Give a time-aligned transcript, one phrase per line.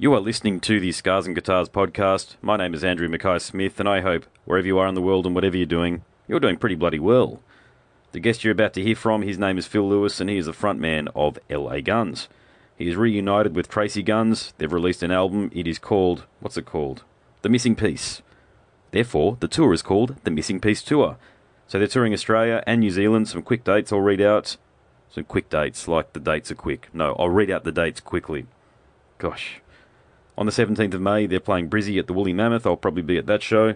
[0.00, 2.36] You are listening to the Scars and Guitars podcast.
[2.40, 5.26] My name is Andrew Mackay Smith, and I hope wherever you are in the world
[5.26, 7.42] and whatever you're doing, you're doing pretty bloody well.
[8.12, 10.46] The guest you're about to hear from, his name is Phil Lewis, and he is
[10.46, 12.28] the frontman of LA Guns.
[12.76, 14.54] He is reunited with Tracii Guns.
[14.58, 15.50] They've released an album.
[15.52, 17.02] It is called, what's it called?
[17.42, 18.22] The Missing Piece.
[18.92, 21.16] Therefore, the tour is called the Missing Piece Tour.
[21.66, 23.26] So they're touring Australia and New Zealand.
[23.26, 24.58] Some quick dates I'll read out.
[25.10, 26.88] Some quick dates, like the dates are quick.
[26.92, 28.46] No, I'll read out the dates quickly.
[29.18, 29.60] Gosh.
[30.38, 32.64] On the 17th of May, they're playing Brizzy at the Woolly Mammoth.
[32.64, 33.74] I'll probably be at that show.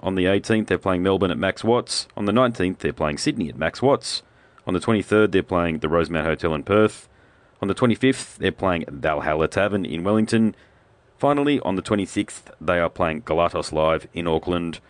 [0.00, 2.06] On the 18th, they're playing Melbourne at Max Watts.
[2.18, 4.22] On the 19th, they're playing Sydney at Max Watts.
[4.66, 7.08] On the 23rd, they're playing the Rosemount Hotel in Perth.
[7.62, 10.54] On the 25th, they're playing Valhalla Tavern in Wellington.
[11.16, 14.80] Finally, on the 26th, they are playing Galatos Live in Auckland.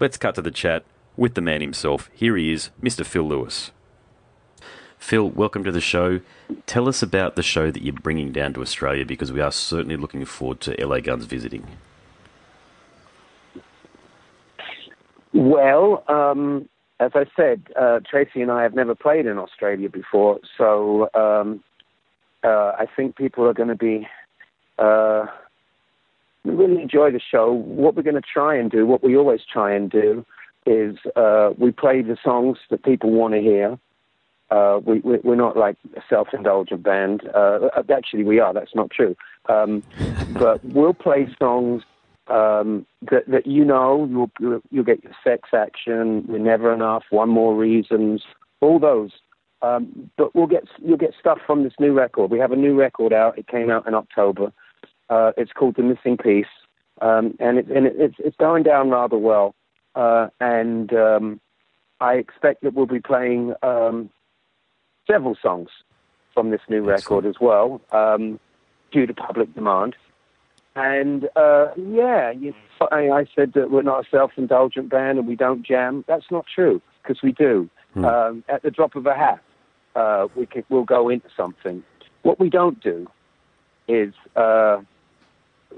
[0.00, 0.82] Let's cut to the chat
[1.16, 2.10] with the man himself.
[2.12, 3.06] Here he is, Mr.
[3.06, 3.70] Phil Lewis.
[4.98, 6.20] Phil, welcome to the show.
[6.66, 9.96] Tell us about the show that you're bringing down to Australia because we are certainly
[9.96, 11.66] looking forward to LA Guns visiting.
[15.32, 20.40] Well, um, as I said, uh, Tracii and I have never played in Australia before,
[20.56, 21.62] so um,
[22.42, 24.08] uh, I think people are going to be
[24.78, 25.26] uh,
[26.44, 27.52] really enjoy the show.
[27.52, 30.24] What we're going to try and do, what we always try and do,
[30.64, 33.78] is uh, we play the songs that people want to hear.
[34.50, 37.28] Uh, we, we, are not like a self-indulgent band.
[37.34, 38.54] Uh, actually, we are.
[38.54, 39.16] That's not true.
[39.48, 39.82] Um,
[40.34, 41.82] but we'll play songs
[42.28, 44.06] um, that, that you know.
[44.40, 46.24] You'll, you'll get your sex action.
[46.28, 47.04] We're never enough.
[47.10, 48.22] One more reasons.
[48.60, 49.10] All those.
[49.62, 52.30] Um, but we'll get you'll get stuff from this new record.
[52.30, 53.38] We have a new record out.
[53.38, 54.52] It came out in October.
[55.08, 56.46] Uh, it's called The Missing Piece,
[57.00, 59.54] um, and, it, and it, it's it's going down rather well.
[59.94, 61.40] Uh, and um,
[62.00, 64.10] I expect that we'll be playing um,
[65.06, 65.68] several songs
[66.34, 67.24] from this new Excellent.
[67.24, 68.38] record as well, um,
[68.92, 69.96] due to public demand.
[70.74, 72.54] And uh, yeah, you,
[72.92, 76.04] I, I, said that we're not a self-indulgent band and we don't jam.
[76.06, 77.70] That's not true because we do.
[77.94, 78.04] Hmm.
[78.04, 79.42] Um, at the drop of a hat,
[79.94, 81.82] uh, we can, we'll go into something.
[82.22, 83.06] What we don't do
[83.88, 84.82] is uh,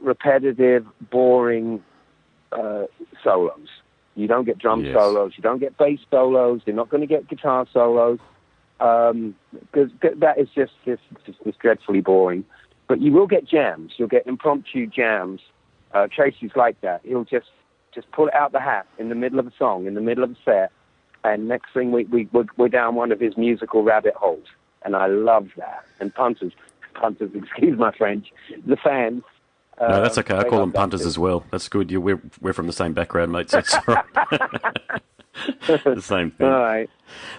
[0.02, 1.81] repetitive, boring
[2.50, 2.84] uh,
[3.22, 3.69] solos.
[4.16, 4.94] You don't get drum yes.
[4.94, 5.34] solos.
[5.36, 6.62] You don't get bass solos.
[6.66, 8.19] You're not going to get guitar solos
[8.78, 9.34] because um,
[10.16, 12.44] that is just, just, just, just dreadfully boring.
[12.88, 13.92] But you will get jams.
[13.96, 15.40] You'll get impromptu jams.
[15.92, 17.00] Uh, Tracii's like that.
[17.04, 17.48] He'll just
[17.94, 20.22] just pull it out the hat in the middle of a song, in the middle
[20.22, 20.72] of a set,
[21.24, 24.46] and next thing we, we we're down one of his musical rabbit holes,
[24.82, 25.84] and I love that.
[26.00, 26.52] And punters,
[26.94, 28.32] punters, excuse my French,
[28.66, 29.22] the fans.
[29.80, 30.36] No, that's okay.
[30.36, 31.44] I call them punters as well.
[31.52, 31.90] That's good.
[31.90, 33.50] You, we're we're from the same background, mate.
[33.50, 35.02] So it's all right.
[35.66, 36.47] the same thing.
[36.47, 36.91] All right.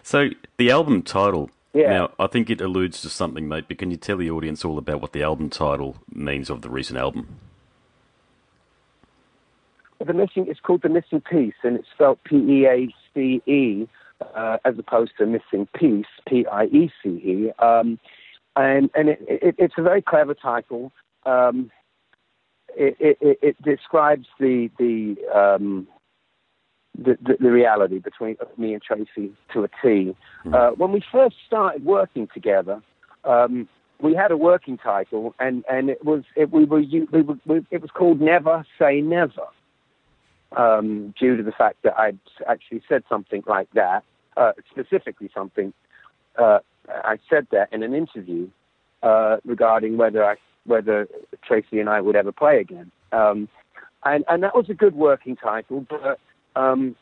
[0.04, 1.50] So the album title.
[1.74, 1.90] Yeah.
[1.90, 3.66] Now, I think it alludes to something, mate.
[3.68, 6.70] But can you tell the audience all about what the album title means of the
[6.70, 7.38] recent album?
[10.04, 10.48] The missing.
[10.48, 13.88] It's called the missing piece, and it's spelled P E A C E
[14.36, 17.52] uh, as opposed to missing piece, P I E C E.
[17.60, 18.00] Um,
[18.56, 20.92] and and it, it, it's a very clever title.
[21.26, 21.72] Um,
[22.76, 25.88] it, it, it, describes the the, um,
[27.04, 30.16] the, the, the reality between me and Tracii to a T.
[30.46, 30.54] Mm.
[30.54, 32.82] Uh, when we first started working together,
[33.24, 33.68] um,
[34.02, 37.66] we had a working title, and, and it was it, we were, we were we,
[37.72, 39.48] it was called Never Say Never,
[40.56, 44.04] um, due to the fact that I'd actually said something like that,
[44.38, 45.74] uh, specifically something.
[46.38, 48.48] Uh, I said that in an interview
[49.04, 50.36] uh, regarding whether I
[50.66, 51.08] whether
[51.50, 52.92] Tracii and I would ever play again.
[53.12, 53.50] Um,
[54.06, 56.20] and, and that was a good working title, but
[56.60, 56.96] um,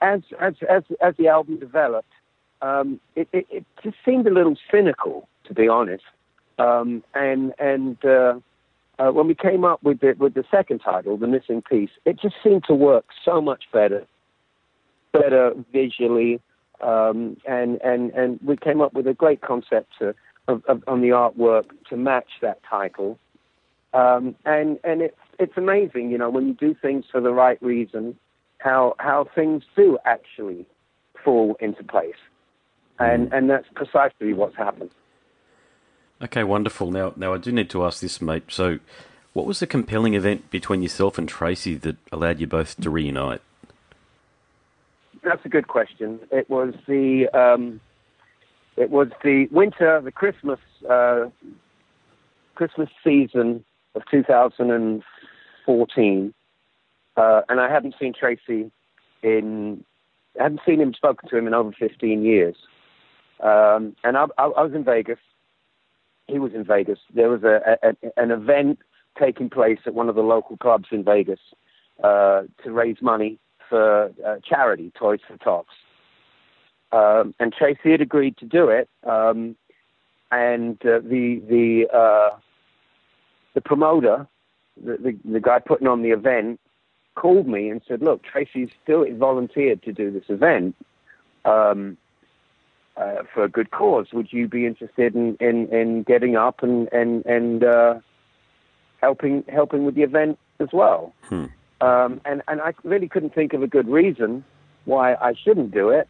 [0.00, 2.12] as, as, as, as the album developed,
[2.62, 6.04] um, it, it, it, just seemed a little cynical, to be honest.
[6.58, 8.34] Um, and and uh,
[8.98, 12.18] uh, when we came up with the, with the second title, The Missing Piece, it
[12.20, 14.06] just seemed to work so much better,
[15.12, 16.40] better visually.
[16.80, 20.14] Um, and, and, and we came up with a great concept to,
[20.48, 23.18] of, of, on the artwork to match that title.
[23.94, 27.62] Um, and and it's it's amazing, you know, when you do things for the right
[27.62, 28.16] reason,
[28.64, 30.64] how how things do actually
[31.22, 32.14] fall into place,
[32.98, 33.36] and mm.
[33.36, 34.90] and that's precisely what's happened.
[36.22, 36.90] Okay, wonderful.
[36.90, 38.44] Now now I do need to ask this, mate.
[38.48, 38.78] So,
[39.34, 43.42] what was the compelling event between yourself and Tracii that allowed you both to reunite?
[45.22, 46.20] That's a good question.
[46.32, 47.82] It was the um,
[48.76, 50.58] it was the winter, the Christmas
[50.88, 51.26] uh,
[52.54, 53.62] Christmas season
[53.94, 56.34] of 2014,
[57.16, 58.70] uh, and I hadn't seen Tracii
[59.22, 59.84] in
[60.38, 62.56] I hadn't seen him, spoken to him in over 15 years.
[63.40, 65.18] Um, and I, I, I, was in Vegas,
[66.26, 66.98] he was in Vegas.
[67.14, 68.78] There was a, a an event
[69.18, 71.40] taking place at one of the local clubs in Vegas
[72.02, 73.38] uh, to raise money
[73.68, 75.68] for uh, charity, Toys for Tots.
[76.92, 78.88] Um, and Tracii had agreed to do it.
[79.04, 79.56] Um,
[80.30, 82.36] and uh, the the uh,
[83.54, 84.26] the promoter,
[84.82, 86.60] the, the the guy putting on the event,
[87.14, 90.74] called me and said, "Look, Tracii's still volunteered to do this event
[91.44, 91.96] um,
[92.96, 94.08] uh, for a good cause.
[94.12, 97.94] Would you be interested in, in, in getting up and and and uh,
[99.00, 101.46] helping helping with the event as well?" Hmm.
[101.80, 104.44] Um, and and I really couldn't think of a good reason
[104.84, 106.08] why I shouldn't do it.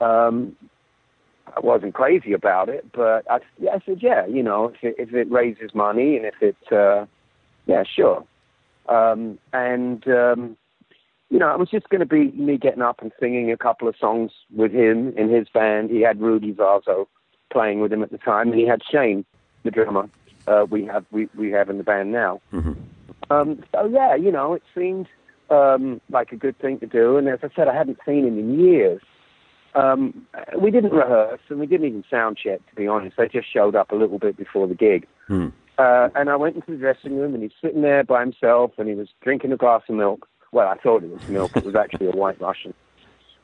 [0.00, 0.56] Um,
[1.54, 3.40] I wasn't crazy about it, but I,
[3.70, 7.06] I said, yeah, you know, if it, if it raises money and if it, uh,
[7.66, 8.24] yeah, sure.
[8.88, 10.56] Um, and, um,
[11.30, 13.88] you know, it was just going to be me getting up and singing a couple
[13.88, 15.90] of songs with him in his band.
[15.90, 17.06] He had Rudy Sarzo
[17.50, 19.24] playing with him at the time, and he had Shane,
[19.62, 20.08] the drummer.
[20.46, 22.40] Uh, we have we, we have in the band now.
[22.52, 22.72] Mm-hmm.
[23.30, 25.06] Um, so yeah, you know, it seemed
[25.50, 27.16] um, like a good thing to do.
[27.16, 29.00] And as I said, I hadn't seen him in years.
[29.74, 30.26] Um,
[30.58, 33.16] we didn't rehearse and we didn't even sound check, to be honest.
[33.16, 35.06] They just showed up a little bit before the gig.
[35.28, 35.48] Hmm.
[35.78, 38.88] Uh, and I went into the dressing room and he's sitting there by himself and
[38.88, 40.28] he was drinking a glass of milk.
[40.52, 41.56] Well, I thought it was milk.
[41.56, 42.74] it was actually a white Russian.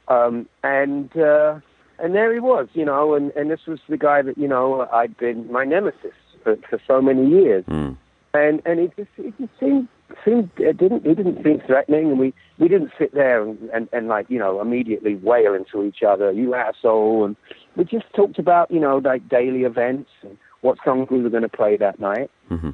[0.08, 1.60] Um, and, uh,
[1.98, 4.86] and there he was, you know, and, and this was the guy that, you know,
[4.92, 6.12] I'd been my nemesis
[6.44, 7.64] for, for so many years.
[7.66, 7.92] Hmm.
[8.34, 9.88] And, and it just, it just seemed,
[10.24, 13.88] seemed, it didn't, he didn't seem threatening and we, we didn't sit there and, and,
[13.92, 17.24] and like, you know, immediately wail into each other, you asshole.
[17.24, 17.36] And
[17.74, 21.42] we just talked about, you know, like daily events and what songs we were going
[21.42, 22.30] to play that night.
[22.50, 22.70] Mm-hmm.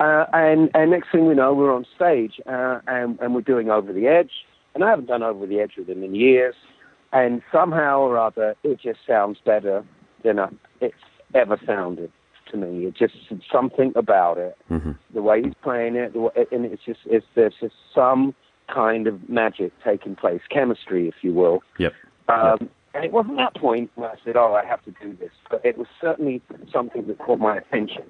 [0.00, 3.70] Uh, and, and next thing we know, we're on stage uh, and, and we're doing
[3.70, 4.30] Over the Edge.
[4.74, 6.54] And I haven't done Over the Edge with him in years.
[7.12, 9.84] And somehow or other, it just sounds better
[10.24, 10.38] than
[10.80, 10.94] it's
[11.34, 12.12] ever sounded
[12.50, 12.86] to me.
[12.86, 13.14] It just
[13.50, 14.92] something about it, Mm-hmm.
[15.14, 18.34] the way he's playing it, the way, and it's just it's there's just some
[18.72, 21.62] kind of magic taking place, chemistry, if you will.
[21.78, 21.94] Yep.
[22.28, 25.32] Um, and it wasn't that point where I said, "Oh, I have to do this,"
[25.50, 26.42] but it was certainly
[26.72, 28.04] something that caught my attention.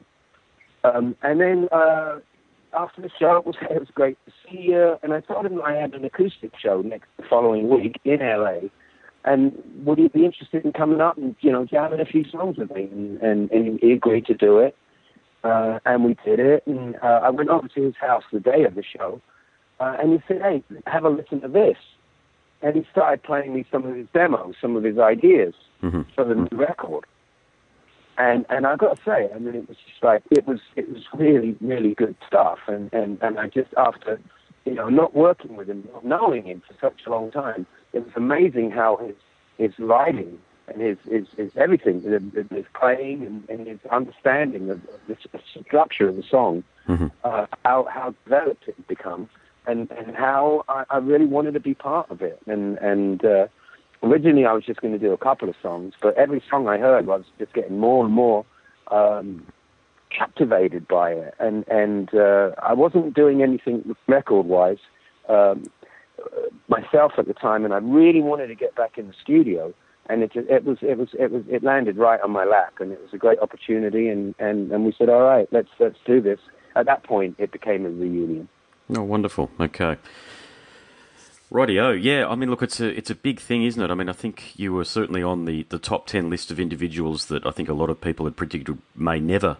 [0.84, 2.20] Um, and then uh,
[2.76, 4.96] after the show, it was it was great to see you.
[5.02, 8.68] And I told him I had an acoustic show next the following week in LA,
[9.24, 9.52] and
[9.84, 12.70] would he be interested in coming up and you know jamming a few songs with
[12.70, 12.84] me?
[12.84, 14.76] And and, and he agreed to do it,
[15.44, 16.62] uh, and we did it.
[16.66, 19.20] And uh, I went over to his house the day of the show,
[19.80, 21.76] uh, and he said, "Hey, have a listen to this."
[22.62, 26.02] And he started playing me some of his demos, some of his ideas Mm-hmm.
[26.16, 27.04] for the new record.
[28.16, 30.92] And and I got to say, I mean, it was just like it was it
[30.92, 32.58] was really really good stuff.
[32.66, 34.20] And and and I just after
[34.64, 38.00] you know not working with him, not knowing him for such a long time, it
[38.04, 39.14] was amazing how his
[39.56, 42.20] his writing and his his, his everything, his,
[42.50, 45.16] his playing and, and his understanding of the
[45.64, 47.06] structure of the song, Mm-hmm.
[47.22, 49.28] uh, how how developed it had become,
[49.68, 52.40] and and how I, I really wanted to be part of it.
[52.46, 53.46] And and uh,
[54.02, 56.78] originally I was just going to do a couple of songs, but every song I
[56.78, 58.44] heard was just getting more and more
[58.90, 59.46] um,
[60.10, 61.34] captivated by it.
[61.38, 64.78] And and uh, I wasn't doing anything record wise
[65.28, 65.64] um,
[66.68, 69.72] myself at the time, and I really wanted to get back in the studio.
[70.10, 72.92] And it it was it was it was it landed right on my lap, and
[72.92, 74.08] it was a great opportunity.
[74.08, 76.40] And, and, and we said, all right, let's let's do this.
[76.76, 78.48] At that point, it became a reunion.
[78.96, 79.50] Oh, wonderful.
[79.60, 79.96] Okay.
[81.50, 81.98] Rightio.
[82.00, 83.90] Yeah, I mean, look, it's a it's a big thing, isn't it?
[83.90, 87.26] I mean, I think you were certainly on the, the top ten list of individuals
[87.26, 89.56] that I think a lot of people had predicted may never,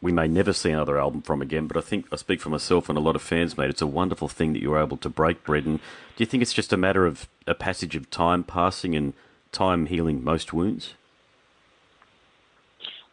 [0.00, 1.66] we may never see another album from again.
[1.66, 3.70] But I think I speak for myself and a lot of fans, mate.
[3.70, 5.64] It's a wonderful thing that you were able to break bread.
[5.64, 9.12] And do you think it's just a matter of a passage of time passing and
[9.50, 10.94] time healing most wounds?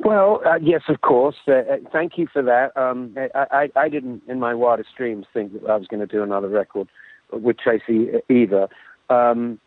[0.06, 1.36] Well, uh, yes, of course.
[1.48, 2.78] Uh, uh, thank you for that.
[2.78, 6.06] Um, I, I, I didn't, in my wildest dreams, think that I was going to
[6.06, 6.88] do another record
[7.32, 8.68] with Tracii either.
[9.10, 9.60] Um,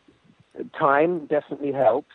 [0.79, 2.15] time definitely helps,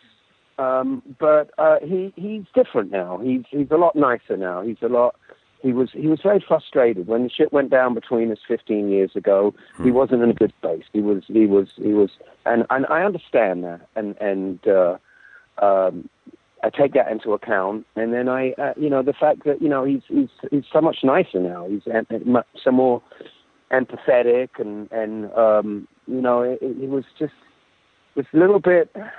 [0.58, 3.18] um, but uh, he he's different now.
[3.22, 4.62] He's he's a lot nicer now.
[4.62, 5.16] He's a lot.
[5.62, 9.10] He was he was very frustrated when the shit went down between us 15 years
[9.14, 9.54] ago.
[9.82, 10.84] He wasn't in a good place.
[10.94, 12.08] He was he was he was,
[12.46, 14.66] and and I understand that, and and.
[14.66, 14.96] Uh,
[15.62, 16.08] um,
[16.64, 19.68] I take that into account, and then I, uh, you know, the fact that you
[19.68, 21.68] know he's he's he's so much nicer now.
[21.68, 23.02] He's em- much so more
[23.70, 27.34] empathetic, and and um, you know, it, it was just
[28.16, 29.10] was a little bit a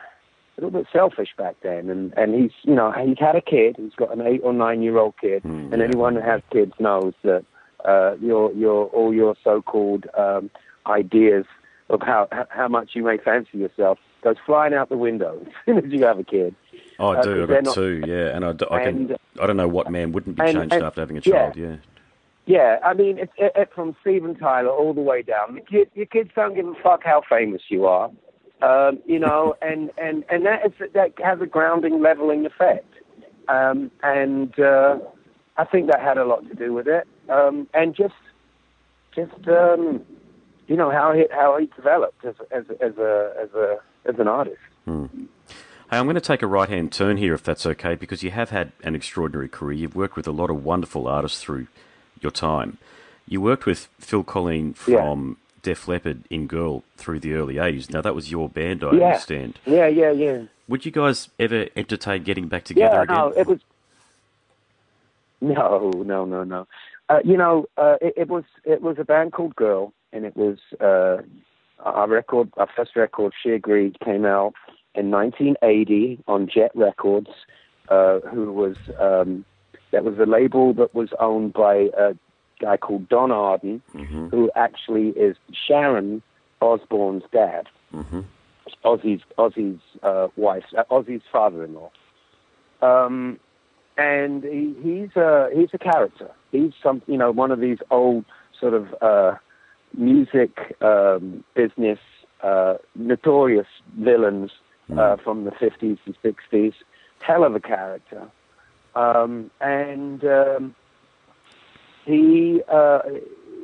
[0.58, 3.76] little bit selfish back then, and and he's you know he's had a kid.
[3.78, 5.84] He's got an eight or nine year old kid, Mm, and yeah.
[5.88, 7.46] anyone that has kids knows that
[7.86, 10.50] uh, your your all your so called um,
[10.88, 11.46] ideas
[11.90, 15.78] of how how much you may fancy yourself goes flying out the window as soon
[15.78, 16.56] as you have a kid.
[17.00, 17.44] Oh, I Uh, do.
[17.44, 20.12] I've got not- two, yeah, and I, I can and I don't know what man
[20.12, 21.56] wouldn't be And- changed and- after having a child.
[21.56, 21.76] Yeah.
[22.48, 25.60] Yeah, I mean, it's it, it, from Steven Tyler all the way down.
[25.70, 28.12] Your, your kids don't give a fuck how famous you are,
[28.62, 32.94] um, you know, and and and that is that has a grounding, leveling effect,
[33.48, 35.00] um, and uh,
[35.58, 38.14] I think that had a lot to do with it, um, and just
[39.16, 40.02] just um,
[40.68, 44.28] you know how he how he developed as as as a as a as an
[44.28, 44.60] artist.
[45.92, 48.32] Hey, I'm going to take a right hand turn here, if that's okay, because you
[48.32, 49.78] have had an extraordinary career.
[49.78, 51.68] You've worked with a lot of wonderful artists through
[52.22, 52.80] your time.
[53.28, 57.92] You worked with Phil Collen from Def Leppard in Girl through the early 80s.
[57.94, 59.06] Now, that was your band, I Yeah.
[59.10, 59.60] understand.
[59.68, 60.42] Yeah, yeah, yeah.
[60.68, 63.16] Would you guys ever entertain getting back together yeah, again?
[63.16, 63.60] no, it was.
[65.42, 66.66] No, no, no, no.
[67.10, 70.36] Uh, you know, uh, it, it was it was a band called Girl, and it
[70.36, 71.18] was uh,
[71.84, 74.54] our record, our first record, Sheer Greed, came out
[74.96, 77.30] in 1980 on Jet Records,
[77.90, 79.46] uh, who was um,
[79.92, 82.16] that was a label that was owned by a
[82.60, 84.32] guy called Don Arden, Mhm.
[84.32, 86.22] who actually is Sharon
[86.62, 87.68] Osbourne's dad.
[87.94, 88.24] Mhm.
[88.84, 91.90] Ozzy's Ozzy's uh, wife, uh, Ozzy's father-in-law.
[92.82, 93.40] Um,
[93.98, 96.30] and he, he's a he's a character.
[96.52, 98.26] He's some you know one of these old
[98.60, 99.36] sort of uh,
[99.98, 102.00] music um, business
[102.44, 103.68] uh, notorious
[104.00, 104.52] villains
[104.98, 106.74] uh, from the 50s and 60s.
[107.22, 108.30] Hell of a character.
[108.96, 110.76] Um, and um,
[112.06, 113.00] he uh,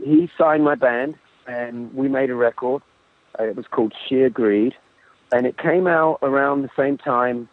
[0.04, 1.16] he signed my band,
[1.48, 2.82] and we made a record.
[3.40, 4.74] Uh, it was called Sheer Greed.
[5.34, 7.48] and it came out around the same time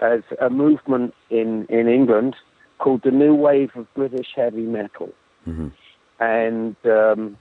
[0.00, 2.34] as a movement in in England
[2.78, 5.10] called the New Wave of British Heavy Metal,
[5.46, 5.70] Mhm.
[6.18, 7.36] and um,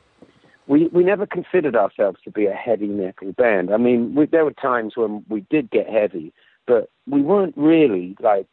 [0.69, 3.73] we we never considered ourselves to be a heavy metal band.
[3.73, 6.31] I mean, we, there were times when we did get heavy,
[6.67, 8.45] but we weren't really like.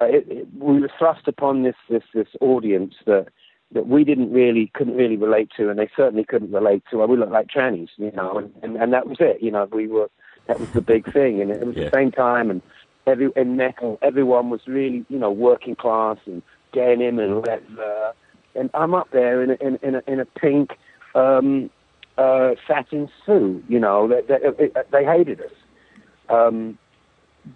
[0.00, 3.28] Uh, it, it, we were thrust upon this this this audience that
[3.72, 7.06] that we didn't really couldn't really relate to, and they certainly couldn't relate to.
[7.06, 9.40] We looked like trannies, you know, and, and and that was it.
[9.40, 10.10] You know, we were
[10.48, 11.84] that was the big thing, and it was Yeah.
[11.84, 12.62] the same time, and
[13.06, 16.42] every in metal, everyone was really you know working class and
[16.72, 18.12] denim and leather,
[18.56, 20.72] and I'm up there in a, in in a, in a pink
[21.14, 21.70] um,
[22.16, 23.64] uh, satin suit.
[23.68, 24.22] You know, they,
[24.52, 25.52] they, they hated us.
[26.28, 26.78] Um,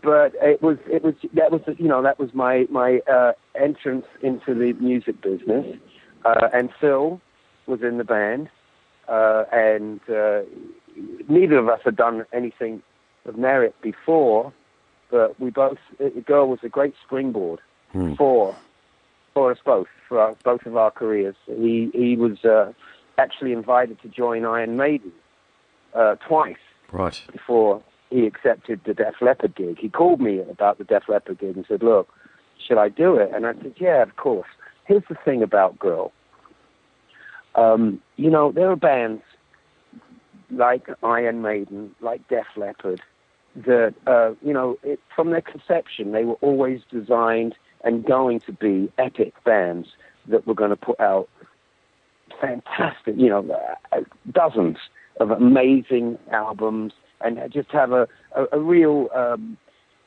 [0.03, 4.07] but it was it was that was you know that was my my uh, entrance
[4.23, 5.77] into the music business,
[6.25, 7.21] uh, and Phil
[7.67, 8.49] was in the band,
[9.09, 10.41] uh, and uh,
[11.29, 12.83] neither of us had done anything
[13.27, 14.53] of merit before,
[15.11, 17.61] but we both the girl was a great springboard
[17.93, 18.15] Hmm.
[18.15, 18.57] for
[19.35, 21.37] for us both for our, both of our careers.
[21.47, 22.73] He he was uh,
[23.19, 25.13] actually invited to join Iron Maiden
[25.95, 26.57] uh, twice
[26.91, 27.23] Right.
[27.33, 29.79] before he accepted the Def Leppard gig.
[29.79, 32.09] He called me about the Def Leppard gig and said, "Look,
[32.67, 34.49] should I do it?" And I said, "Yeah, of course."
[34.85, 36.13] Here's the thing about Girl.
[37.55, 39.23] Um, you know, there are bands
[40.51, 43.01] like Iron Maiden, like Def Leppard,
[43.57, 47.55] that uh, you know, it, from their conception, they were always designed
[47.85, 49.89] and going to be epic bands
[50.29, 51.29] that were going to put out
[52.43, 53.49] fantastic, you know,
[53.93, 54.77] uh, dozens
[55.21, 59.57] of amazing albums and just have a, a, a real um,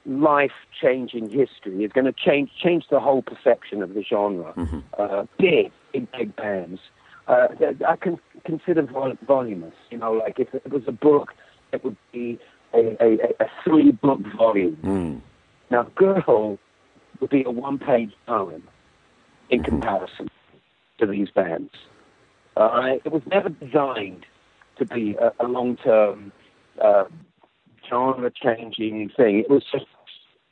[0.06, 1.84] life-changing history.
[1.84, 4.54] It's going to change change the whole perception of the genre.
[4.56, 4.84] Mhm.
[5.00, 6.82] Uh, big, big, big bands.
[7.28, 7.48] Uh,
[7.88, 9.74] I can consider vol- voluminous.
[9.90, 11.34] You know, like if it was a book,
[11.72, 12.38] it would be
[12.74, 14.78] a, a, a three-book volume.
[14.84, 15.22] Mm.
[15.72, 16.60] Now, Girl
[17.20, 18.64] would be a one-page poem
[19.50, 20.30] in comparison
[21.00, 21.72] to these bands.
[22.56, 23.02] Right?
[23.04, 24.26] It was never designed
[24.78, 26.32] to be a, a long-term,
[26.84, 27.06] uh,
[27.90, 29.40] genre-changing thing.
[29.40, 29.86] It was just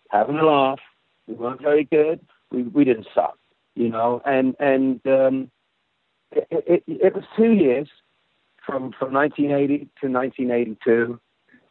[0.10, 0.79] having a laugh.
[1.27, 2.19] We weren't very good.
[2.51, 3.38] We we didn't suck,
[3.75, 4.22] you know.
[4.25, 5.51] And and um,
[6.31, 7.88] it, it it was two years
[8.65, 11.19] from from 1980 to 1982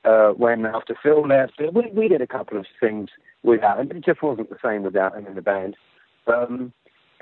[0.04, 3.10] uh, when after Phil left, we, we did a couple of things
[3.42, 5.76] without him, it just wasn't the same without him in the band.
[6.26, 6.72] Um,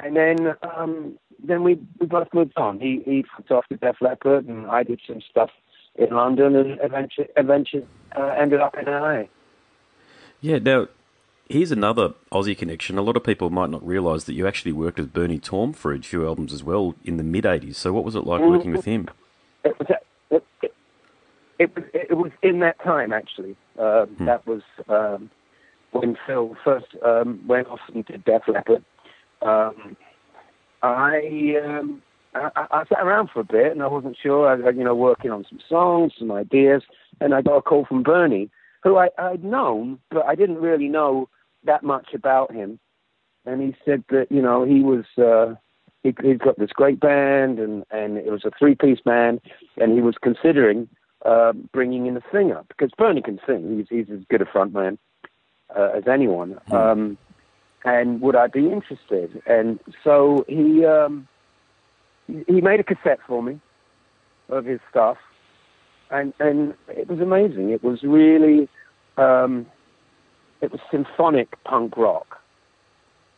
[0.02, 2.80] and then um, then we, we both moved on.
[2.80, 5.50] He he fucked off to Def Leppard, and I did some stuff
[5.96, 9.24] in London, and eventually eventually uh, ended up in LA.
[10.40, 10.88] Yeah, now,
[11.48, 12.96] here's another Aussie connection.
[12.96, 15.92] A lot of people might not realise that you actually worked with Bernie Tormé for
[15.92, 17.74] a few albums as well in the mid 80s.
[17.74, 19.08] So, what was it like working with him?
[19.64, 19.88] It was
[20.30, 20.44] it,
[21.58, 23.56] it, it was in that time actually.
[23.78, 25.30] Um, That was um,
[25.92, 28.84] when Phil first um, went off and did Def Leppard.
[29.42, 29.96] Um,
[30.82, 32.02] I, um,
[32.34, 34.48] I I sat around for a bit and I wasn't sure.
[34.48, 36.82] I, you know, working on some songs, some ideas,
[37.20, 38.50] and I got a call from Bernie,
[38.82, 41.28] who I, I'd known, but I didn't really know
[41.64, 42.78] that much about him
[43.44, 45.54] and he said that you know he was uh,
[46.02, 49.40] he, he's got this great band, and and it was a three piece band,
[49.78, 50.88] and he was considering
[51.24, 53.76] uh, bringing in a singer because Bernie can sing.
[53.76, 54.98] He's he's as good a frontman
[55.76, 56.58] uh, as anyone.
[56.68, 56.74] Hmm.
[56.74, 57.18] Um,
[57.84, 59.42] and would I be interested?
[59.46, 61.26] And so he um,
[62.26, 63.60] he made a cassette for me
[64.48, 65.16] of his stuff,
[66.10, 67.70] and and it was amazing.
[67.70, 68.68] It was really
[69.16, 69.66] um,
[70.60, 72.38] it was symphonic punk rock.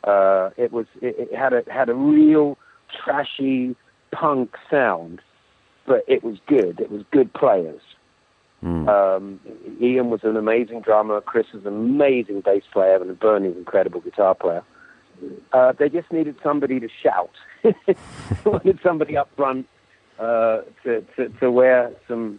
[0.05, 2.59] Uh, it was it, it had a had a real
[3.05, 3.77] trashy
[4.13, 5.21] punk sound,
[5.87, 6.81] but it was good.
[6.81, 7.81] It was good players.
[8.63, 8.89] Mm.
[8.89, 9.41] Um,
[9.81, 11.21] Ian was an amazing drummer.
[11.21, 14.63] Chris was an amazing bass player, and Bernie was an incredible guitar player.
[15.53, 17.31] Uh, they just needed somebody to shout.
[17.63, 17.75] they
[18.45, 19.67] wanted somebody up front
[20.19, 22.39] uh, to, to to wear some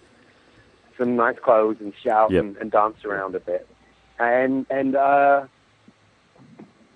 [0.97, 2.43] some nice clothes and shout Yep.
[2.43, 3.67] and, and dance around a bit.
[4.19, 5.45] And and uh,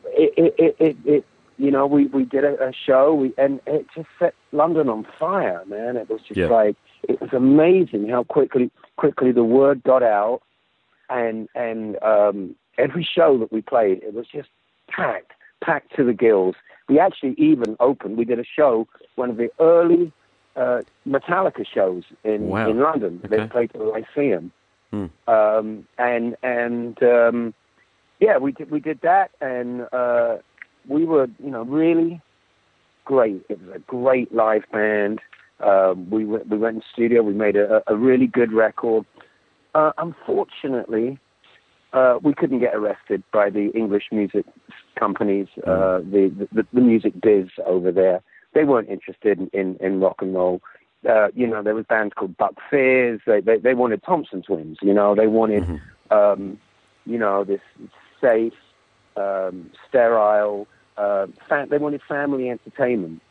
[0.06, 1.26] it, it, it, it,
[1.58, 5.06] you know we, we did a, a show we and it just set London on
[5.20, 5.98] fire, man.
[5.98, 6.48] It was just Yeah.
[6.48, 10.42] like it was amazing how quickly quickly the word got out
[11.10, 14.50] and and um, every show that we played it was just
[14.90, 15.32] packed
[15.64, 16.56] packed to the gills.
[16.88, 18.18] We actually even opened.
[18.18, 20.12] We did a show, one of the early
[20.56, 22.70] uh, Metallica shows in Wow.
[22.70, 23.22] in London.
[23.26, 23.38] Okay.
[23.38, 24.52] They played at the Lyceum,
[24.92, 25.06] Hmm.
[25.28, 27.54] um, and and um,
[28.20, 30.38] yeah, we did we did that, and uh,
[30.88, 32.22] we were you know really
[33.06, 33.42] great.
[33.50, 35.20] It was a great live band.
[35.60, 37.24] Um, we went, we went in the studio.
[37.24, 39.06] We made a, a really good record.
[39.74, 41.20] Uh, unfortunately,
[41.94, 44.46] uh, we couldn't get arrested by the English music
[45.00, 48.22] companies, uh, the, the the music biz over there.
[48.54, 50.62] They weren't interested in, in, in rock and roll.
[51.08, 53.20] Uh, you know, there was bands called Bucks Fizz.
[53.26, 54.78] They, they they wanted Thompson Twins.
[54.82, 55.80] You know, they wanted Mhm.
[56.12, 56.60] um,
[57.06, 57.62] you know this
[58.22, 58.54] safe,
[59.16, 60.68] um, sterile.
[60.98, 63.22] Uh, fa- they wanted family entertainment.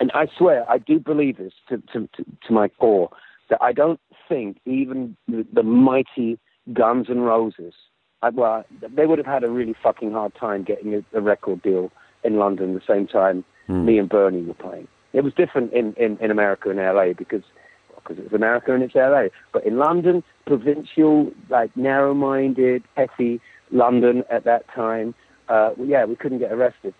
[0.00, 3.10] And I swear, I do believe this to, to, to, to my core,
[3.50, 6.38] that I don't think even the, the mighty
[6.72, 7.74] Guns N' Roses,
[8.22, 11.62] I, well, they would have had a really fucking hard time getting a, a record
[11.62, 11.92] deal
[12.24, 13.84] in London the same time Hmm.
[13.84, 14.88] me and Bernie were playing.
[15.12, 17.42] It was different in, in, in America and LA because
[17.96, 19.28] because it's America and it's LA.
[19.50, 25.14] But in London, provincial, like narrow-minded, petty London at that time,
[25.48, 26.92] uh, yeah, we couldn't get arrested.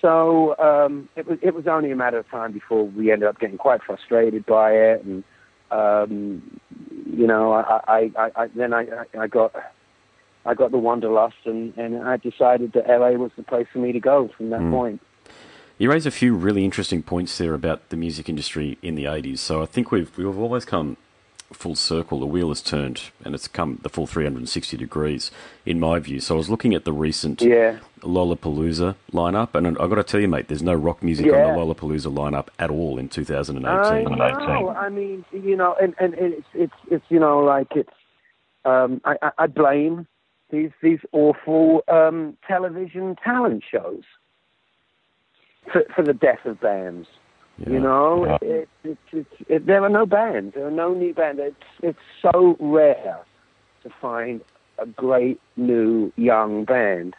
[0.00, 3.40] So um, it was it was only a matter of time before we ended up
[3.40, 5.24] getting quite frustrated by it, and
[5.70, 6.60] um,
[7.06, 8.86] you know, I, I, I, I then I,
[9.18, 9.54] I got
[10.44, 13.92] I got the wanderlust, and, and I decided that LA was the place for me
[13.92, 14.70] to go from that Mm.
[14.70, 15.00] point.
[15.78, 19.38] You raise a few really interesting points there about the music industry in the 80s.
[19.38, 20.96] So I think we've we've always come
[21.52, 22.20] full circle.
[22.20, 25.30] The wheel has turned and it's come the full 360 degrees,
[25.64, 26.20] in my view.
[26.20, 30.20] So I was looking at the recent Yeah, Lollapalooza lineup, and I've got to tell
[30.20, 31.44] you, mate, there's no rock music Yeah.
[31.46, 34.06] on the Lollapalooza lineup at all in 2018.
[34.20, 34.30] I
[34.60, 34.68] know.
[34.70, 37.90] I mean, you know, and, and it's it's it's you know like it's.
[38.64, 40.06] Um, I, I, I blame
[40.50, 44.02] these these awful um, television talent shows
[45.72, 47.08] for for the death of bands.
[47.58, 47.70] Yeah.
[47.70, 48.38] You know, Yeah.
[48.42, 50.54] it, it, it, it, there are no bands.
[50.54, 51.40] There are no new bands.
[51.42, 53.18] It's it's so rare
[53.82, 54.40] to find
[54.78, 57.14] a great new young band.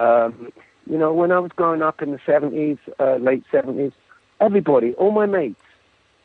[0.00, 0.52] Um,
[0.86, 3.92] you know, when I was growing up in the seventies, uh, late seventies,
[4.40, 5.60] everybody, all my mates,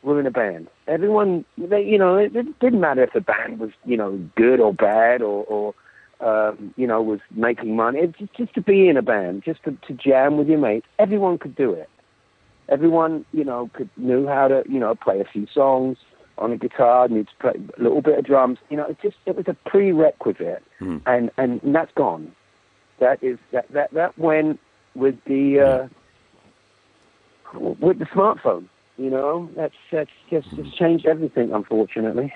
[0.02, 0.68] were in a band.
[0.88, 4.60] Everyone, they, you know, it, it didn't matter if the band was, you know, good
[4.60, 5.74] or bad or, or
[6.20, 7.98] um, you know, was making money.
[8.00, 10.86] It's just, just to be in a band, just to, to jam with your mates.
[10.98, 11.90] Everyone could do it.
[12.68, 15.98] Everyone, you know, could knew how to, you know, play a few songs
[16.38, 18.58] on a guitar, knew to play a little bit of drums.
[18.68, 20.98] You know, it just it was a prerequisite, Hmm.
[21.06, 22.32] and and that's gone.
[23.00, 24.58] That is that that that went
[24.94, 25.88] with the
[27.54, 28.68] uh, with the smartphone.
[28.98, 30.62] You know, that's that's just Hmm.
[30.62, 32.32] just changed everything, unfortunately.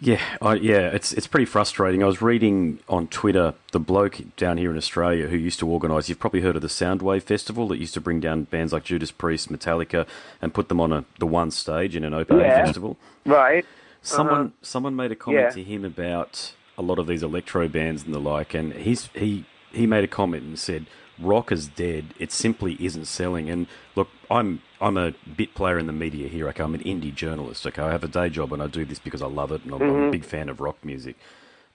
[0.00, 2.04] Yeah, I, yeah, it's it's pretty frustrating.
[2.04, 6.08] I was reading on Twitter the bloke down here in Australia who used to organise.
[6.08, 9.10] You've probably heard of the Soundwave Festival that used to bring down bands like Judas
[9.10, 10.06] Priest, Metallica,
[10.40, 12.64] and put them on a the one stage in an open Yeah.
[12.64, 12.96] festival.
[13.26, 13.66] Right.
[14.00, 14.48] Someone Uh-huh.
[14.62, 15.50] someone made a comment Yeah.
[15.50, 19.46] to him about a lot of these electro bands and the like, and he's he
[19.72, 20.86] he made a comment and said
[21.18, 22.14] rock is dead.
[22.20, 23.50] It simply isn't selling.
[23.50, 26.48] And look, I'm I'm a bit player in the media here.
[26.50, 27.66] Okay, I'm an indie journalist.
[27.66, 29.74] Okay, I have a day job and I do this because I love it, and
[29.74, 31.16] I'm, I'm a big fan of rock music.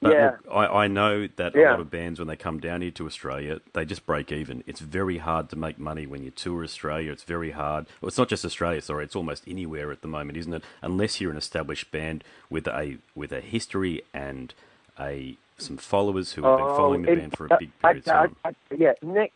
[0.01, 0.21] But Mm-hmm.
[0.21, 0.31] Yeah.
[0.31, 3.05] look, I, I know that a lot of bands, when they come down here to
[3.05, 4.63] Australia, they just break even.
[4.67, 7.11] It's very hard to make money when you tour Australia.
[7.11, 7.85] It's very hard.
[8.01, 9.05] Well, it's not just Australia, sorry.
[9.05, 10.63] It's almost anywhere at the moment, isn't it?
[10.81, 14.53] Unless you're an established band with a with a history and
[14.99, 18.05] a some followers who have been following the Oh, band for a big period of
[18.05, 18.35] time.
[18.77, 19.31] Yeah, Nick,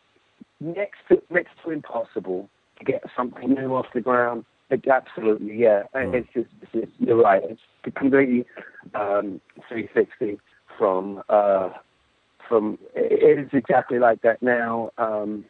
[0.60, 2.50] next to next to impossible
[2.84, 4.44] get something new off the ground.
[4.70, 5.84] It, absolutely, yeah.
[5.94, 6.14] Mm.
[6.14, 7.42] It's just it's, you're right.
[7.44, 7.60] It's
[7.96, 8.44] completely
[8.94, 10.38] um, 360
[10.76, 11.70] from uh,
[12.48, 12.78] from.
[12.94, 14.90] It is exactly like that now.
[14.98, 15.44] Um,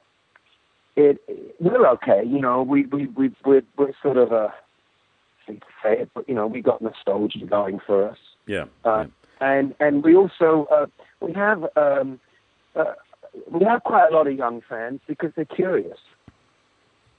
[0.97, 1.21] it
[1.59, 2.63] we're okay, you know.
[2.63, 4.55] We we we we're, we're sort of a
[5.49, 8.19] hate to say it, but you know, we got nostalgia going for us.
[8.47, 8.65] Yeah.
[8.85, 9.07] Uh,
[9.41, 9.57] yeah.
[9.57, 10.87] and and we also uh,
[11.21, 12.21] we have um,
[12.77, 12.95] uh,
[13.51, 15.99] we have quite a lot of young fans because they're curious,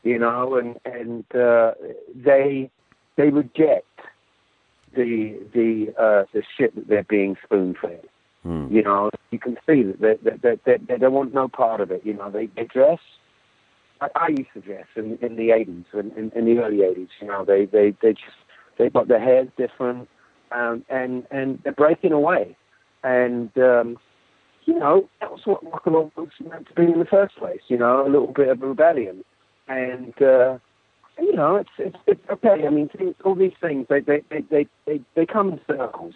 [0.04, 1.74] you know, and and uh,
[2.16, 2.70] they
[3.16, 3.86] they reject
[4.96, 8.08] the the uh, the shit that they're being spoon fed.
[8.44, 8.68] Hmm.
[8.72, 11.82] You know, you can see that they, they, they, they, they don't want no part
[11.82, 12.02] of it.
[12.06, 13.00] You know, they, they dress.
[14.02, 17.10] I, I used to dress in, in the 80s, in, in, in the early 80s.
[17.22, 18.38] You know, they, they, they just,
[18.78, 20.08] they got their hair different,
[20.52, 22.56] um, and, and they're breaking away.
[23.04, 23.98] And, um,
[24.66, 27.36] you know, that was what rock and roll was meant to be in the first
[27.38, 29.24] place, you know, a little bit of rebellion.
[29.70, 30.58] And, uh,
[31.18, 32.66] you know, it's, it's, it's okay.
[32.66, 36.16] I mean, things, all these things, they, they, they, they, they, they come in circles.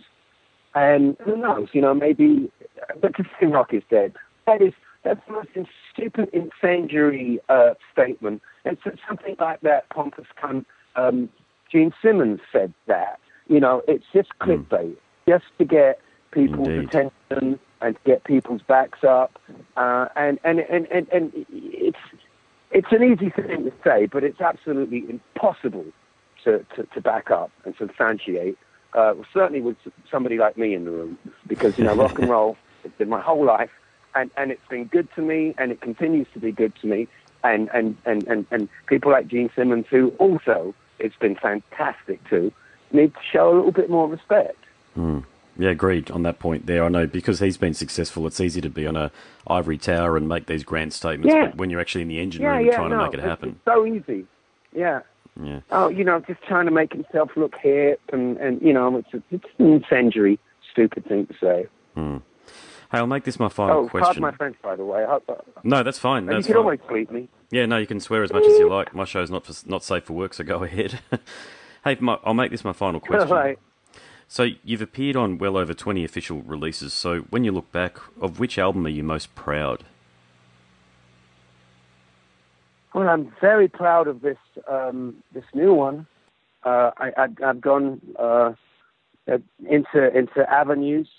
[0.75, 2.51] And who knows, you know, maybe,
[2.99, 4.13] but to say rock is dead,
[4.47, 5.49] that is, that's the most
[5.93, 8.41] stupid, incendiary uh, statement.
[8.65, 11.29] It's something like that pompous cunt, um,
[11.71, 13.19] Gene Simmons said that.
[13.47, 14.95] You know, it's just clickbait,
[15.27, 15.99] just to get
[16.31, 16.87] people's Indeed.
[16.87, 19.37] attention and to get people's backs up.
[19.75, 21.97] Uh, and, and, and, and, and it's,
[22.73, 25.85] it's an easy thing to say, but it's absolutely impossible
[26.43, 28.57] to, to, to back up and substantiate.
[28.93, 29.77] Uh, certainly with
[30.11, 33.21] somebody like me in the room, because you know rock and roll has been my
[33.21, 33.71] whole life,
[34.13, 37.07] and, and it's been good to me, and it continues to be good to me,
[37.43, 42.51] and and, and, and, and people like Gene Simmons, who also it's been fantastic to,
[42.91, 44.63] need to show a little bit more respect.
[44.93, 45.19] Hmm.
[45.57, 46.83] Yeah, agreed on that point there.
[46.83, 49.11] I know because he's been successful, it's easy to be on a
[49.47, 51.47] ivory tower and make these grand statements, Yeah.
[51.47, 53.19] but when you're actually in the engine Yeah, room yeah, trying no, to make it
[53.19, 53.49] happen.
[53.49, 54.25] It's so easy.
[54.75, 55.01] Yeah.
[55.41, 55.59] Yeah.
[55.71, 59.13] Oh, you know, just trying to make himself look hip, and and you know, it's
[59.13, 60.39] a, it's an incendiary,
[60.71, 61.65] stupid thing to say.
[61.95, 62.17] Hmm.
[62.91, 64.03] Hey, I'll make this my final oh, question.
[64.05, 65.03] pardon my French, by the way.
[65.03, 66.25] I, I, No, that's fine.
[66.25, 66.55] you can fine.
[66.57, 67.27] always bleep me.
[67.49, 68.93] Yeah, no, you can swear as much as you like.
[68.93, 70.99] My show's not for, not safe for work, so go ahead.
[71.83, 73.29] hey, my, I'll make this my final question.
[73.29, 73.57] right.
[74.33, 76.91] So you've appeared on well over 20 official releases.
[76.91, 79.83] So when you look back, of which album are you most proud?
[82.95, 86.07] Well, I'm very proud of this um, this new one.
[86.63, 88.53] Uh, I, I've gone uh,
[89.31, 89.37] uh,
[89.69, 91.09] into into avenues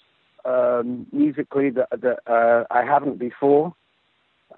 [0.44, 3.76] um, musically that, that uh, I haven't before.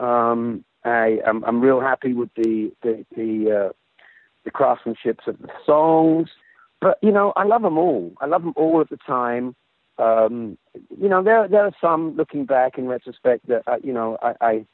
[0.00, 3.72] Um, I, I'm, I'm real happy with the the the, uh,
[4.46, 6.30] the craftsmanship of the songs,
[6.80, 8.12] but you know I love them all.
[8.20, 9.54] I love them all at the time.
[9.98, 10.58] Um,
[11.00, 14.34] you know there there are some looking back in retrospect that uh, you know I,
[14.40, 14.66] I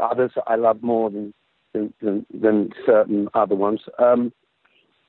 [0.00, 1.34] others I love more than
[1.72, 3.80] than, than, than certain other ones.
[3.98, 4.32] Um,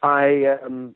[0.01, 0.95] I um,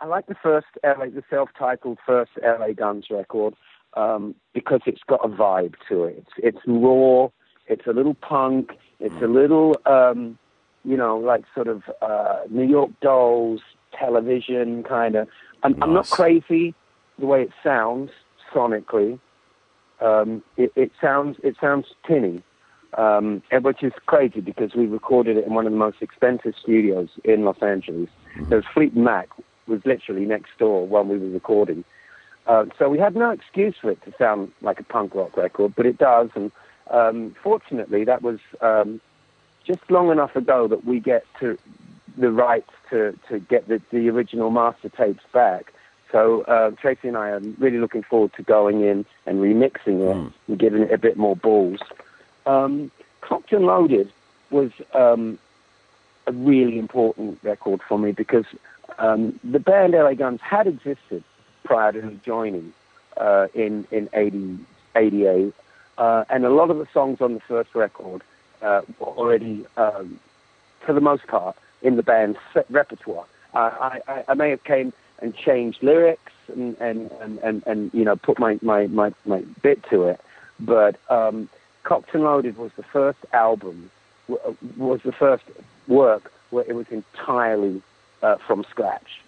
[0.00, 3.54] I like the first LA, the self-titled first LA Guns record
[3.94, 6.18] um, because it's got a vibe to it.
[6.18, 7.28] It's it's raw.
[7.66, 8.72] It's a little punk.
[9.00, 10.38] It's a little um,
[10.84, 13.60] you know like sort of uh, New York Dolls
[13.98, 15.28] television kind of.
[15.62, 16.74] I'm, I'm not crazy
[17.18, 18.10] the way it sounds
[18.54, 19.18] sonically.
[20.00, 22.42] Um, it, it sounds it sounds tinny
[22.96, 27.08] um, which is crazy because we recorded it in one of the most expensive studios
[27.24, 28.08] in Los Angeles.
[28.48, 29.28] There was Fleet Mac
[29.66, 31.84] was literally next door when we were recording.
[32.46, 35.74] Uh, so we had no excuse for it to sound like a punk rock record,
[35.76, 36.30] but it does.
[36.34, 36.52] And
[36.90, 39.00] um, fortunately, that was um,
[39.66, 41.58] just long enough ago that we get to
[42.16, 45.72] the rights to, to get the, the original master tapes back.
[46.12, 50.16] So uh, Tracii and I are really looking forward to going in and remixing it
[50.16, 50.32] Mm.
[50.48, 51.80] and giving it a bit more balls.
[52.46, 54.12] Um, Cocked and Loaded
[54.50, 55.38] was um,
[56.26, 58.44] a really important record for me because
[58.98, 61.24] um, the band LA Guns had existed
[61.64, 62.72] prior to me joining
[63.16, 64.58] uh, in in 80,
[64.94, 65.52] 88,
[65.98, 68.22] uh, and a lot of the songs on the first record
[68.62, 70.20] uh, were already, um,
[70.80, 72.38] for the most part, in the band's
[72.70, 73.26] repertoire.
[73.54, 77.94] Uh, I, I, I may have came and changed lyrics and and, and, and, and
[77.94, 80.20] you know put my, my, my, my bit to it,
[80.60, 81.48] but um,
[81.84, 83.90] Cocked and Loaded was the first album,
[84.76, 85.44] was the first
[85.88, 87.82] work where it was entirely
[88.22, 89.20] uh, from scratch,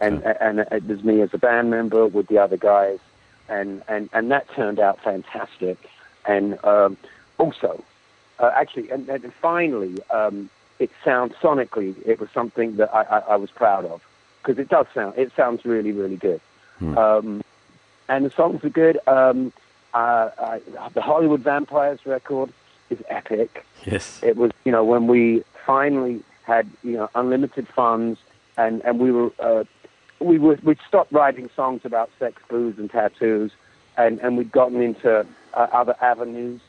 [0.00, 2.98] and and it was me as a band member with the other guys,
[3.48, 5.78] and and and that turned out fantastic,
[6.26, 6.96] and um,
[7.38, 7.82] also,
[8.38, 13.18] uh, actually, and, and finally, um, it sounds sonically, it was something that I, I,
[13.34, 14.02] I was proud of
[14.42, 16.40] because it does sound, it sounds really really good,
[16.80, 16.98] Hmm.
[16.98, 17.42] um,
[18.08, 18.98] and the songs are good.
[19.06, 19.52] Um,
[19.92, 20.60] uh, I,
[20.94, 22.52] the Hollywood Vampires record
[22.90, 23.64] is epic.
[23.84, 24.20] Yes.
[24.22, 28.18] It was, you know, when we finally had, you know, unlimited funds
[28.56, 29.64] and, and we were, uh,
[30.18, 33.52] we were, we'd stopped writing songs about sex, booze, and tattoos,
[33.96, 36.60] and, and we'd gotten into uh, other avenues,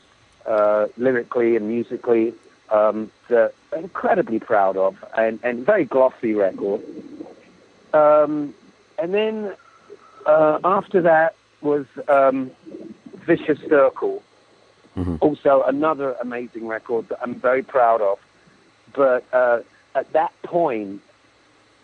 [0.46, 2.34] uh, lyrically and musically,
[2.72, 6.80] um, that I'm incredibly proud of, and, and very glossy record.
[7.92, 8.54] Um,
[8.98, 9.54] and then
[10.26, 12.50] uh, after that was um,
[13.26, 14.22] Vicious Circle,
[14.94, 15.16] Mhm.
[15.22, 18.18] also another amazing record that I'm very proud of.
[18.92, 19.60] But uh,
[19.94, 21.00] at that point,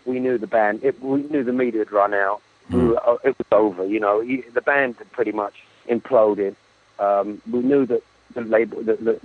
[0.05, 0.83] we knew the band.
[0.83, 2.39] It, we knew the media had run out.
[2.69, 3.83] We were, uh, it was over.
[3.83, 5.55] You know, the band had pretty much
[5.89, 6.53] imploded.
[6.99, 9.19] Um, we knew that the label, the, the,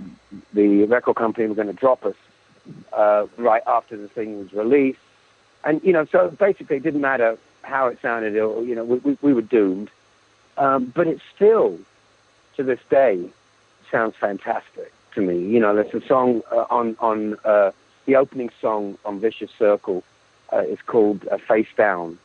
[0.53, 2.15] the record company, were going to drop us
[2.93, 4.99] uh, right after the thing was released.
[5.63, 8.37] And you know, so basically, it didn't matter how it sounded.
[8.37, 9.89] Or, you know, we, we, we were doomed.
[10.57, 11.77] Um, but it still,
[12.55, 13.29] to this day,
[13.91, 15.39] sounds fantastic to me.
[15.39, 17.71] You know, there's a song uh, on on uh,
[18.05, 20.03] the opening song on Vicious Circle
[20.53, 22.17] uh, is called uh, Face Down,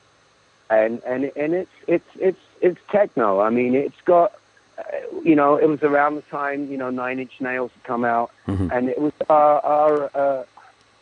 [0.68, 3.40] and and and it's it's it's it's techno.
[3.40, 4.32] I mean, it's got.
[4.80, 8.04] Uh, you know, it was around the time you know Nine Inch Nails had come
[8.04, 8.70] out, Mhm.
[8.72, 10.44] and it was our, our uh,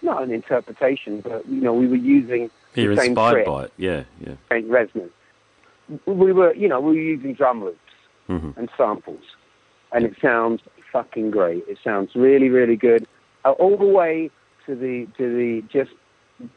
[0.03, 3.65] not an interpretation, but you know we were using You're the same inspired trick, by
[3.65, 3.73] it.
[3.77, 4.35] Yeah, yeah.
[4.51, 5.13] same resonance.
[6.07, 7.79] We were, you know, we were using drum loops
[8.27, 9.23] hmm and samples,
[9.93, 10.61] and it sounds
[10.93, 11.65] fucking great.
[11.69, 13.07] It sounds really, really good,
[13.45, 14.31] uh, all the way
[14.67, 15.93] to the to the just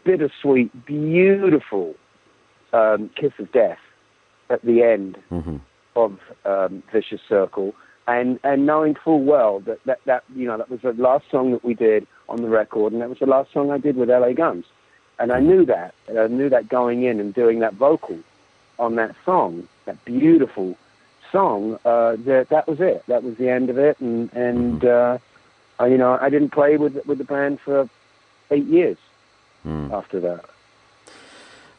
[0.04, 1.96] bittersweet, beautiful
[2.74, 3.80] um, kiss of death
[4.50, 5.58] at the end hmm
[5.96, 7.74] of um, Vicious Circle,
[8.08, 11.52] and and knowing full well that, that that you know that was the last song
[11.52, 14.10] that we did on the record, and that was the last song I did with
[14.10, 14.66] LA Guns,
[15.20, 18.20] and I knew that, and I knew that going in and doing that vocal
[18.80, 20.76] on that song, that beautiful
[21.32, 23.04] song, uh, that that was it.
[23.08, 25.18] That was the end of it, and and uh,
[25.80, 27.90] I- you know I didn't play with with the band for
[28.50, 28.98] eight years
[29.66, 29.92] Mm.
[29.94, 30.44] after that.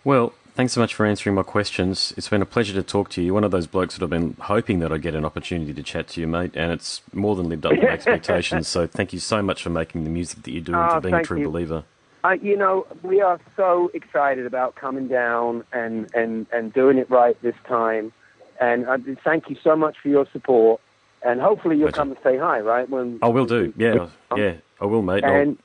[0.04, 2.12] Well, thanks so much for answering my questions.
[2.16, 3.26] It's been a pleasure to talk to you.
[3.26, 5.82] You're one of those blokes that I've been hoping that I'd get an opportunity to
[5.82, 8.68] chat to you, mate, and it's more than lived up to my expectations.
[8.68, 11.00] So thank you so much for making the music that you do and Oh, for
[11.00, 11.48] being a true you.
[11.50, 11.84] believer.
[12.24, 17.10] Uh, you know, we are so excited about coming down and, and, and doing it
[17.10, 18.12] right this time.
[18.60, 20.80] And do thank you so much for your support.
[21.24, 22.88] And hopefully you'll come and say hi, right?
[22.88, 23.72] When I will do.
[23.76, 25.24] Yeah, yeah, I will, mate.
[25.24, 25.58] I'll And,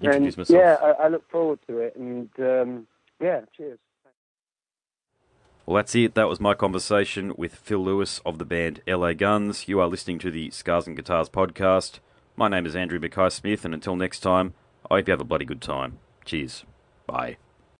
[0.00, 0.58] introduce and myself.
[0.60, 1.96] yeah, I, I look forward to it.
[1.96, 2.86] And um,
[3.20, 3.78] yeah, cheers.
[5.66, 6.14] Well, that's it.
[6.14, 9.66] That was my conversation with Phil Lewis of the band LA Guns.
[9.66, 11.98] You are listening to the Scars and Guitars podcast.
[12.36, 14.54] My name is Andrew Mackay Smith, and until next time,
[14.88, 15.98] I hope you have a bloody good time.
[16.24, 16.64] Cheers.
[17.08, 17.38] Bye.